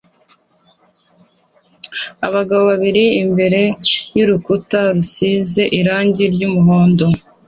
[2.27, 3.61] Abagabo babiri imbere
[4.17, 7.05] yurukuta rusize irangi ry'umuhondo